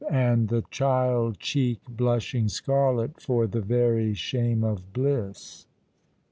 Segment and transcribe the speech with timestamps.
[0.09, 5.67] "and the child cheek blushing scarlet for the veky shame of bliss."